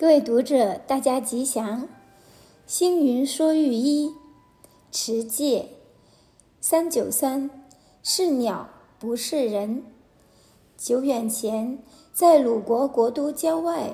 [0.00, 1.86] 各位读者，大家吉祥。
[2.66, 4.14] 星云说玉一，
[4.90, 5.68] 持戒。
[6.58, 7.50] 三九三，
[8.02, 8.66] 是鸟
[8.98, 9.84] 不是人。
[10.78, 11.82] 久远前，
[12.14, 13.92] 在鲁国国都郊外，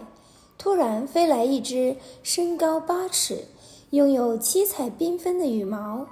[0.57, 3.47] 突然飞来一只身高八尺、
[3.91, 6.07] 拥有七彩缤纷的羽毛、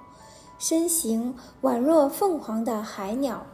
[0.58, 3.46] 身形宛若凤凰的海鸟。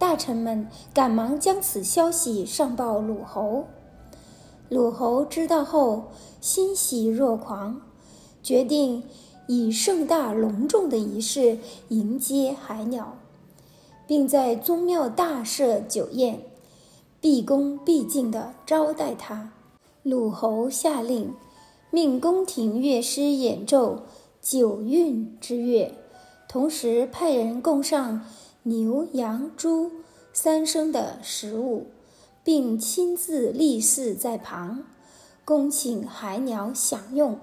[0.00, 3.68] 大臣们赶忙将此消息上报鲁侯。
[4.68, 6.04] 鲁侯知道后，
[6.42, 7.80] 欣喜若狂，
[8.42, 9.02] 决定
[9.46, 13.16] 以盛大隆重的仪式迎接海鸟，
[14.06, 16.42] 并在宗庙大设酒宴，
[17.18, 19.52] 毕恭毕敬地招待他。
[20.02, 21.32] 鲁侯下令，
[21.90, 24.02] 命宫廷乐师演奏
[24.42, 25.94] 九韵之乐，
[26.46, 28.22] 同时派人供上
[28.64, 29.90] 牛、羊、猪
[30.34, 31.86] 三牲的食物。
[32.48, 34.82] 并亲自立侍在旁，
[35.44, 37.38] 恭请海鸟享用。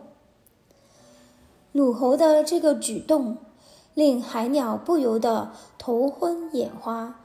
[1.72, 3.38] 鲁侯的这个举动，
[3.94, 7.20] 令海鸟不由得头昏眼花。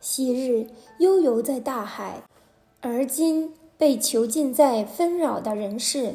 [0.00, 2.22] 昔日悠游在大海，
[2.80, 6.14] 而今被囚禁在纷扰的人世，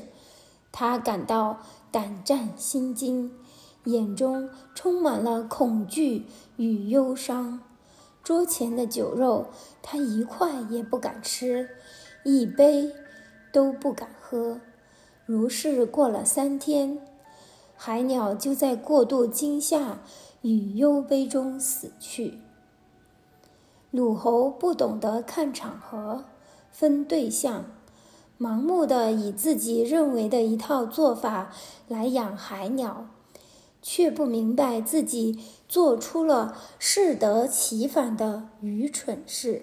[0.72, 1.59] 他感到
[1.91, 3.31] 胆战心惊，
[3.83, 7.59] 眼中充满了恐惧与忧伤。
[8.25, 9.45] 桌前的酒肉，
[9.83, 11.69] 他一块也不敢吃，
[12.23, 12.91] 一杯
[13.53, 14.59] 都不敢喝。
[15.27, 16.97] 如是过了三天，
[17.75, 19.99] 海鸟就在过度惊吓
[20.41, 22.39] 与忧悲中死去。
[23.91, 26.25] 鲁侯不懂得看场合、
[26.71, 27.65] 分对象，
[28.39, 31.51] 盲目的以自己认为的一套做法
[31.87, 33.05] 来养海鸟。
[33.88, 39.61] 却不明白自己做出了适得其反的愚蠢事。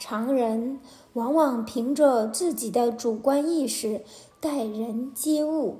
[0.00, 0.80] 常人
[1.12, 4.02] 往往凭着自己的主观意识
[4.40, 5.76] 待人接物，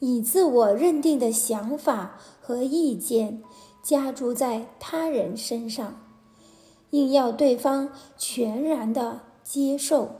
[0.00, 3.42] 以自我认定的想法和意见
[3.82, 5.98] 加诸在他人身上，
[6.90, 7.88] 硬要对方
[8.18, 10.10] 全然的接受。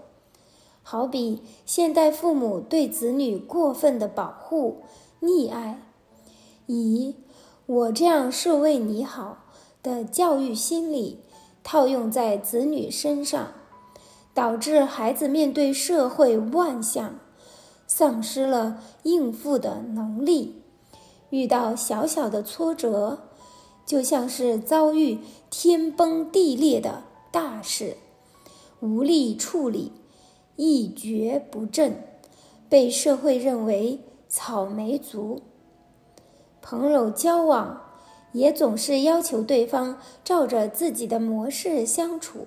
[0.83, 4.85] 好比现代父母对子女过分的保护、
[5.21, 5.83] 溺爱。
[6.69, 7.17] 以
[7.67, 9.47] “我这样是为你好”
[9.83, 11.19] 的教育心理
[11.65, 13.53] 套用在子女身上，
[14.35, 17.19] 导致孩子面对社会万象，
[17.87, 20.63] 丧失了应付的能力。
[21.31, 23.19] 遇到小小的挫折，
[23.85, 25.19] 就像是遭遇
[25.51, 27.97] 天崩地裂的大事，
[28.81, 29.93] 无力处理，
[30.57, 32.03] 一蹶不振，
[32.69, 35.43] 被社会认为草莓族。
[36.61, 37.83] 朋友交往，
[38.33, 42.47] 也总是要求对方照着自己的模式相处。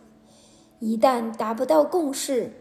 [0.79, 2.53] 一旦达不到共识，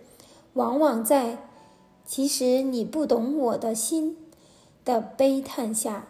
[0.54, 1.38] 往往在
[2.04, 4.16] “其实你不懂我的心”
[4.84, 6.06] 的悲叹下，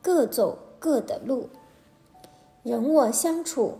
[0.00, 1.48] 各走各的路。
[2.62, 3.78] 人我相处，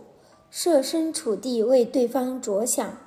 [0.49, 2.97] 设身处地为对方着想，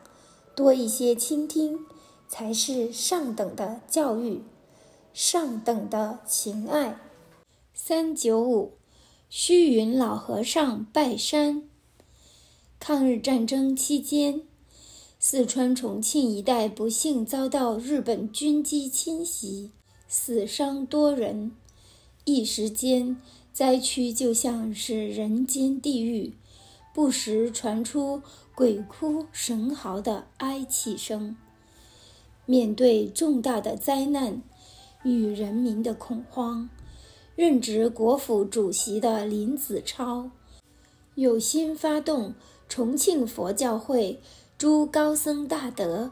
[0.55, 1.81] 多一些倾听，
[2.29, 4.43] 才是上等的教育，
[5.13, 6.99] 上等的情爱。
[7.79, 8.73] 三九五，
[9.29, 11.63] 虚云老和尚拜山。
[12.81, 14.41] 抗日战争期间，
[15.19, 19.71] 四川重庆一带不幸遭到日本军机侵袭，
[20.09, 21.53] 死伤多人。
[22.25, 23.21] 一时间，
[23.53, 26.33] 灾区就像是人间地狱，
[26.95, 28.23] 不时传出
[28.55, 31.37] 鬼哭神嚎的哀泣声。
[32.47, 34.43] 面对重大的灾难
[35.05, 36.71] 与人民的恐慌。
[37.37, 40.31] 任职国府主席的林子超，
[41.17, 42.33] 有心发动
[42.67, 44.19] 重庆佛教会
[44.57, 46.11] 诸高僧大德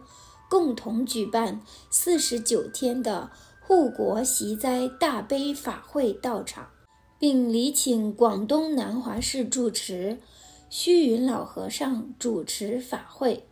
[0.50, 6.68] 共同举办四十九天的护国息灾大悲法会到场，
[7.18, 10.18] 并礼请广东南华寺住持
[10.68, 13.46] 虚云老和尚主持法会，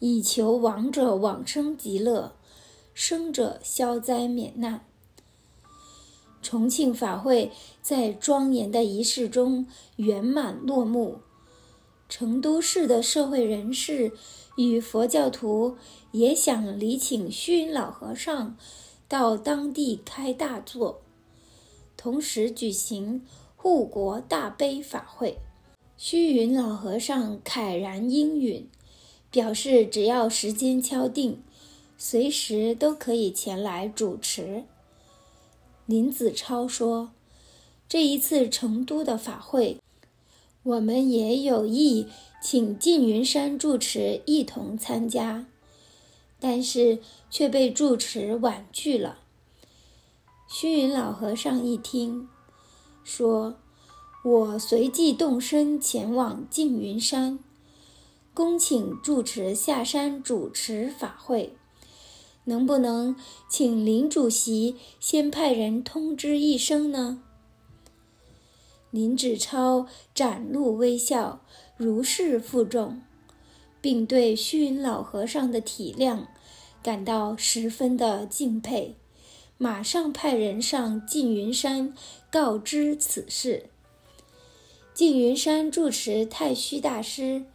[0.00, 2.34] 以求亡者往生极乐，
[2.92, 4.84] 生者消灾免难。
[6.44, 7.50] 重庆法会
[7.80, 11.20] 在庄严的仪式中圆满落幕。
[12.08, 14.12] 成都市的社会人士
[14.56, 15.76] 与佛教徒
[16.12, 18.56] 也想礼请虚云老和尚
[19.08, 21.00] 到当地开大座，
[21.96, 23.22] 同时举行
[23.56, 25.38] 护国大悲法会。
[25.96, 28.68] 虚云老和尚慨然应允，
[29.30, 31.42] 表示只要时间敲定，
[31.96, 34.64] 随时都可以前来主持。
[35.86, 37.12] 林子超说
[37.86, 39.78] ：“这一次成都的法会，
[40.62, 42.06] 我们也有意
[42.42, 45.46] 请缙云山住持一同参加，
[46.40, 47.00] 但是
[47.30, 49.18] 却被住持婉拒了。
[50.48, 52.28] 虚云老和尚一听，
[53.02, 53.56] 说
[54.24, 57.38] ：“我随即动身前往净云山，
[58.32, 61.54] 恭请住持下山主持法会。
[62.44, 63.16] 能不能
[63.48, 67.22] 请林主席先派人通知一声呢？”
[68.90, 71.40] 林子超展露微笑，
[71.76, 73.02] 如释负重，
[73.80, 76.26] 并对虚云老和尚的体谅
[76.80, 78.94] 感到十分的敬佩，
[79.58, 81.92] 马上派人上缙云山
[82.30, 83.70] 告知此事。
[84.94, 87.46] 缙云山住持太虚大师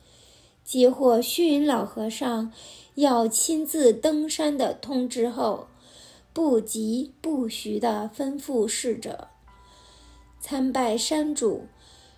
[0.65, 2.51] 接获虚云老和尚
[3.00, 5.68] 要亲自登山的通知后，
[6.34, 9.30] 不疾不徐地吩咐侍者。
[10.42, 11.68] 参拜山主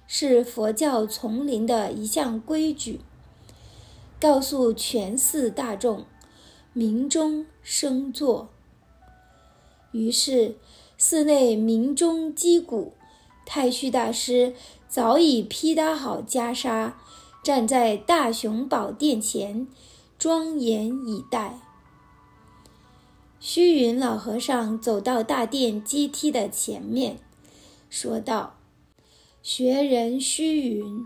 [0.08, 3.02] 是佛教丛林的一项规矩，
[4.20, 6.06] 告诉全寺大众，
[6.74, 8.50] 鸣钟声作。
[9.92, 10.56] 于是
[10.98, 12.94] 寺内鸣钟击鼓，
[13.46, 14.56] 太虚大师
[14.88, 16.94] 早已披搭好袈裟，
[17.44, 19.68] 站在大雄宝殿前，
[20.22, 21.58] 庄严以待。
[23.40, 27.18] 虚云老和尚走到大殿阶梯的前面。
[27.90, 28.56] 说道
[29.42, 31.04] ：“学人虚云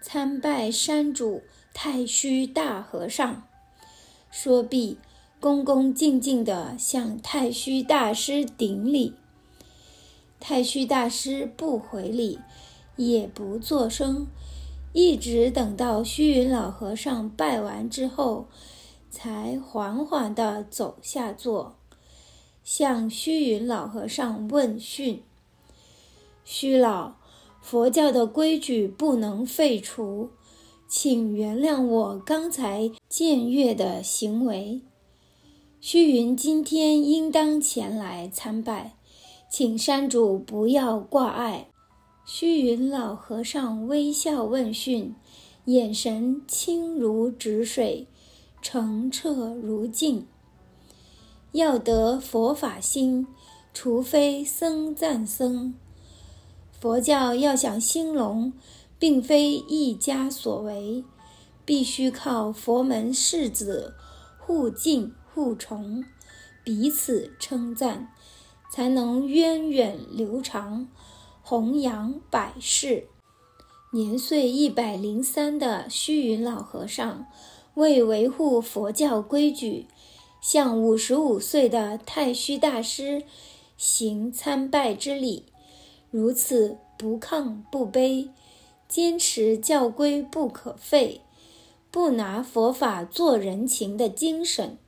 [0.00, 1.42] 参拜山主
[1.74, 3.42] 太虚大和尚。”
[4.32, 4.96] 说毕，
[5.38, 9.12] 恭恭敬敬地向太虚大师顶礼。
[10.40, 12.38] 太虚大师不回礼，
[12.96, 14.26] 也不作声，
[14.94, 18.46] 一直等到虚云老和尚拜完之后，
[19.10, 21.74] 才缓缓地走下座，
[22.62, 25.20] 向虚云老和尚问讯。
[26.44, 27.14] 虚老，
[27.60, 30.30] 佛教的规矩不能废除，
[30.86, 34.80] 请原谅我刚才僭越的行为。
[35.80, 38.96] 虚云今天应当前来参拜，
[39.50, 41.66] 请山主不要挂碍。
[42.26, 45.14] 虚云老和尚微笑问讯，
[45.66, 48.06] 眼神清如止水，
[48.62, 50.26] 澄澈如镜。
[51.52, 53.26] 要得佛法心，
[53.74, 55.74] 除非僧赞僧。
[56.80, 58.54] 佛教要想兴隆，
[58.98, 61.04] 并非一家所为，
[61.66, 63.92] 必须靠佛门世子
[64.38, 66.02] 互敬互崇，
[66.64, 68.10] 彼此称赞，
[68.72, 70.88] 才能源远流长，
[71.46, 73.06] 弘扬百世。
[73.92, 77.26] 年岁一百零三的虚云老和尚，
[77.74, 79.86] 为维护佛教规矩，
[80.40, 83.24] 向五十五岁的太虚大师
[83.76, 85.44] 行参拜之礼。
[86.10, 88.30] 如此不亢不卑，
[88.88, 91.20] 坚持教规不可废，
[91.90, 94.78] 不拿佛法做人情的精神，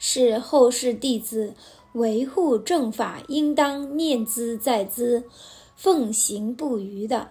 [0.00, 1.54] 是后世弟子
[1.92, 5.24] 维护正法应当念兹在兹、
[5.76, 7.30] 奉行不渝的。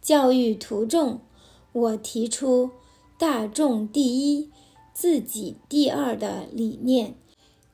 [0.00, 1.20] 教育徒众，
[1.72, 2.70] 我提出
[3.18, 4.50] 大众第一、
[4.92, 7.16] 自己第二的理念，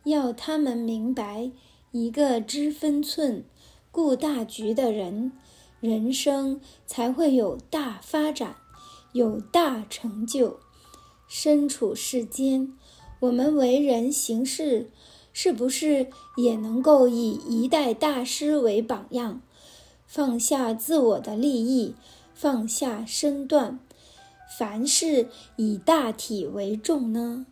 [0.04, 1.50] 要他们明白
[1.92, 3.44] 一个知分寸。
[3.92, 5.32] 顾大局的人，
[5.80, 8.54] 人生才会有大发展，
[9.12, 10.60] 有大成就。
[11.26, 12.72] 身处世间，
[13.18, 14.90] 我们为人行事，
[15.32, 19.42] 是不是也能够以一代大师为榜样，
[20.12, 21.94] 放下自我的利益，
[22.34, 23.78] 放下身段，
[24.58, 27.46] 凡事以大体为重呢？